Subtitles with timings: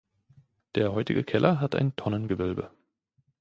[0.73, 2.71] Der heutige Keller hat ein Tonnengewölbe.